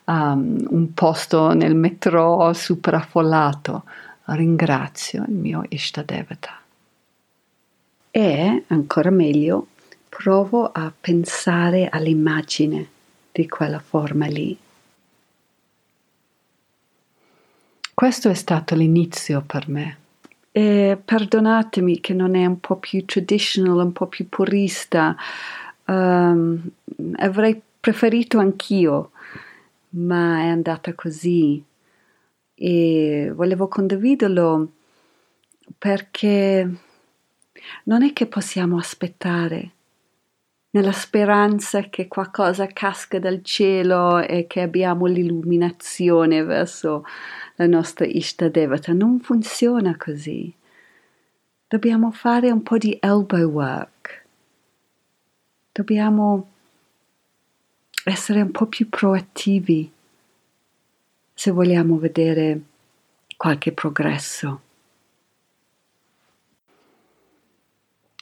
um, 0.05 0.65
un 0.69 0.93
posto 0.93 1.53
nel 1.53 1.75
metro 1.75 2.53
super 2.53 2.93
affollato, 2.95 3.83
ringrazio 4.25 5.23
il 5.27 5.33
mio 5.33 5.63
Ishtadevata. 5.67 6.59
E, 8.11 8.63
ancora 8.67 9.09
meglio, 9.09 9.67
provo 10.15 10.69
a 10.71 10.93
pensare 10.97 11.89
all'immagine 11.89 12.87
di 13.31 13.47
quella 13.47 13.79
forma 13.79 14.27
lì. 14.27 14.55
Questo 17.95 18.29
è 18.29 18.33
stato 18.35 18.75
l'inizio 18.75 19.41
per 19.41 19.67
me. 19.69 19.97
E 20.51 21.01
perdonatemi 21.03 21.99
che 21.99 22.13
non 22.13 22.35
è 22.35 22.45
un 22.45 22.59
po' 22.59 22.75
più 22.75 23.03
traditional, 23.05 23.77
un 23.77 23.91
po' 23.91 24.05
più 24.05 24.29
purista. 24.29 25.15
Um, 25.85 26.61
avrei 27.15 27.59
preferito 27.79 28.37
anch'io, 28.37 29.11
ma 29.89 30.41
è 30.41 30.47
andata 30.47 30.93
così 30.93 31.61
e 32.53 33.31
volevo 33.33 33.67
condividerlo 33.67 34.71
perché 35.75 36.71
non 37.85 38.03
è 38.03 38.13
che 38.13 38.27
possiamo 38.27 38.77
aspettare 38.77 39.71
nella 40.73 40.91
speranza 40.91 41.81
che 41.81 42.07
qualcosa 42.07 42.65
casca 42.65 43.19
dal 43.19 43.43
cielo 43.43 44.17
e 44.19 44.47
che 44.47 44.61
abbiamo 44.61 45.05
l'illuminazione 45.05 46.43
verso 46.43 47.05
la 47.55 47.67
nostra 47.67 48.05
Ishta 48.05 48.49
Devata. 48.49 48.91
Non 48.91 49.19
funziona 49.19 49.95
così. 49.95 50.51
Dobbiamo 51.67 52.11
fare 52.11 52.49
un 52.49 52.63
po' 52.63 52.79
di 52.79 52.97
elbow 52.99 53.43
work. 53.43 54.25
Dobbiamo 55.71 56.49
essere 58.05 58.41
un 58.41 58.51
po' 58.51 58.65
più 58.65 58.89
proattivi 58.89 59.91
se 61.35 61.51
vogliamo 61.51 61.99
vedere 61.99 62.61
qualche 63.37 63.71
progresso. 63.71 64.61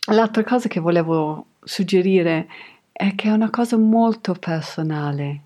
L'altra 0.07 0.43
cosa 0.43 0.67
che 0.67 0.81
volevo 0.81 1.45
suggerire 1.63 2.47
è 2.91 3.15
che 3.15 3.29
è 3.29 3.31
una 3.31 3.49
cosa 3.49 3.77
molto 3.77 4.33
personale. 4.33 5.41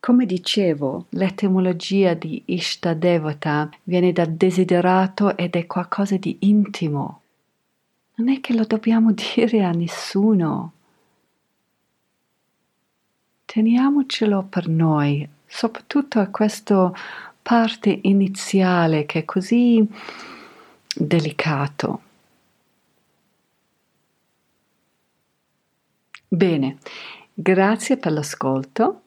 Come 0.00 0.26
dicevo, 0.26 1.06
l'etimologia 1.10 2.14
di 2.14 2.42
Ishta 2.46 2.94
Devata 2.94 3.68
viene 3.84 4.12
da 4.12 4.24
desiderato 4.24 5.36
ed 5.36 5.54
è 5.56 5.66
qualcosa 5.66 6.16
di 6.16 6.36
intimo. 6.40 7.22
Non 8.14 8.28
è 8.28 8.40
che 8.40 8.54
lo 8.54 8.64
dobbiamo 8.64 9.12
dire 9.34 9.64
a 9.64 9.72
nessuno. 9.72 10.72
Teniamocelo 13.44 14.46
per 14.48 14.68
noi, 14.68 15.28
soprattutto 15.46 16.20
a 16.20 16.28
questa 16.28 16.92
parte 17.42 18.00
iniziale 18.02 19.06
che 19.06 19.20
è 19.20 19.24
così 19.24 19.86
delicato. 20.94 22.00
Bene, 26.28 26.78
grazie 27.32 27.98
per 27.98 28.10
l'ascolto. 28.10 29.02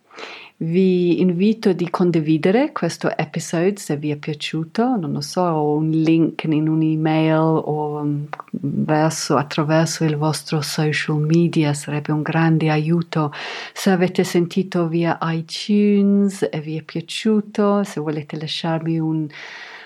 Vi 0.55 1.19
invito 1.19 1.73
di 1.73 1.89
condividere 1.89 2.71
questo 2.71 3.15
episodio 3.15 3.73
se 3.75 3.97
vi 3.97 4.11
è 4.11 4.15
piaciuto, 4.15 4.95
non 4.95 5.11
lo 5.11 5.19
so, 5.19 5.41
un 5.63 5.89
link 5.89 6.43
in 6.43 6.67
un'email 6.67 7.61
o 7.65 8.07
verso, 8.51 9.35
attraverso 9.35 10.05
il 10.05 10.15
vostro 10.15 10.61
social 10.61 11.17
media 11.17 11.73
sarebbe 11.73 12.13
un 12.13 12.21
grande 12.21 12.69
aiuto. 12.69 13.33
Se 13.73 13.89
avete 13.89 14.23
sentito 14.23 14.87
via 14.87 15.17
iTunes 15.21 16.47
e 16.49 16.59
vi 16.61 16.77
è 16.77 16.83
piaciuto, 16.83 17.83
se 17.83 17.99
volete 17.99 18.37
lasciarmi 18.37 18.97
un 18.97 19.27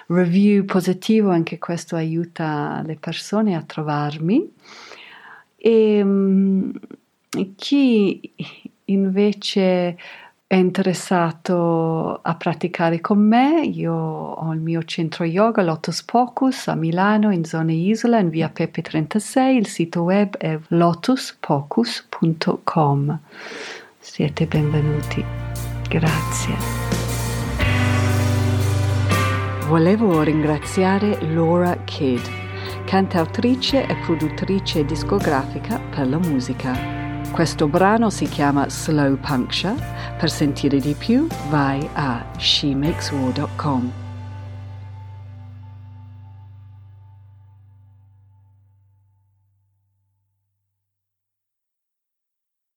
review 0.07 0.65
positivo, 0.65 1.31
anche 1.31 1.57
questo 1.57 1.95
aiuta 1.95 2.83
le 2.85 2.95
persone 2.95 3.55
a 3.55 3.63
trovarmi. 3.63 4.51
E 5.57 6.01
um, 6.01 6.71
chi 7.55 8.33
invece 8.85 9.97
è 10.45 10.55
interessato 10.55 12.19
a 12.21 12.35
praticare 12.35 12.99
con 13.01 13.19
me, 13.19 13.65
io 13.65 13.93
ho 13.93 14.53
il 14.53 14.59
mio 14.59 14.83
centro 14.83 15.25
yoga 15.25 15.63
Lotus 15.63 16.03
Pocus 16.03 16.67
a 16.67 16.75
Milano 16.75 17.31
in 17.31 17.43
zona 17.43 17.71
Isola 17.71 18.19
in 18.19 18.29
via 18.29 18.49
Pepe 18.49 18.83
36, 18.83 19.57
il 19.57 19.65
sito 19.65 20.03
web 20.03 20.37
è 20.37 20.59
lotuspocus.com. 20.67 23.19
Siete 23.97 24.45
benvenuti. 24.45 25.25
Grazie. 25.89 26.53
Volevo 29.67 30.21
ringraziare 30.21 31.19
Laura 31.33 31.75
Kidd, 31.83 32.21
cantautrice 32.85 33.87
e 33.87 33.95
produttrice 34.05 34.85
discografica 34.85 35.79
per 35.79 36.07
la 36.07 36.19
musica. 36.19 37.02
Questo 37.33 37.67
brano 37.67 38.11
si 38.11 38.27
chiama 38.27 38.69
Slow 38.69 39.17
Puncture. 39.17 39.73
Per 40.19 40.29
sentire 40.29 40.77
di 40.77 40.93
più 40.93 41.25
vai 41.49 41.89
a 41.93 42.23
shemakeswar.com. 42.37 44.02